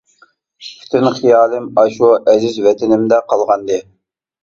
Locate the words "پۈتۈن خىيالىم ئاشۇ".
0.77-2.11